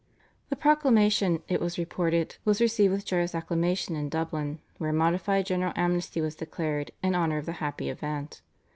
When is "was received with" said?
2.43-3.05